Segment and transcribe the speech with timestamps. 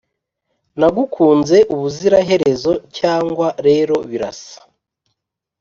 [0.79, 4.59] nagukunze ubuziraherezo, cyangwa rero birasa.